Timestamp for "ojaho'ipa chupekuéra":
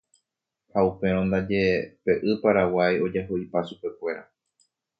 3.05-4.23